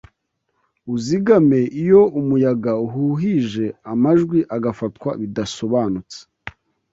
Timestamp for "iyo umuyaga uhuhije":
1.81-3.65